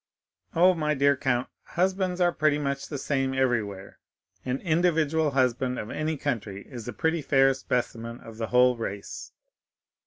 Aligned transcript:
"Oh, 0.55 0.73
my 0.73 0.95
dear 0.95 1.15
count, 1.15 1.47
husbands 1.61 2.19
are 2.19 2.31
pretty 2.31 2.57
much 2.57 2.87
the 2.87 2.97
same 2.97 3.35
everywhere; 3.35 3.99
an 4.43 4.59
individual 4.61 5.29
husband 5.29 5.77
of 5.77 5.91
any 5.91 6.17
country 6.17 6.65
is 6.67 6.87
a 6.87 6.91
pretty 6.93 7.21
fair 7.21 7.53
specimen 7.53 8.19
of 8.21 8.37
the 8.37 8.47
whole 8.47 8.77
race." 8.77 9.31